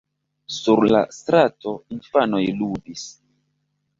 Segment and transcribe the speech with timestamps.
[0.53, 3.07] Sur la strato infanoj ludis.